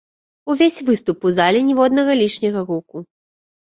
Увесь 0.53 0.77
выступ 0.87 1.27
у 1.31 1.35
зале 1.39 1.59
ніводнага 1.69 2.11
лішняга 2.23 2.61
гуку. 2.71 2.97